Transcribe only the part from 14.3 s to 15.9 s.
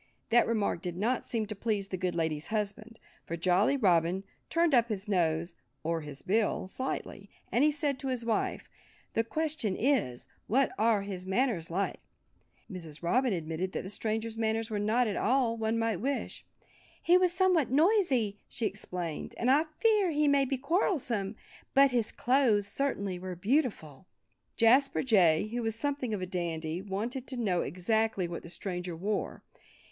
manners were not all that one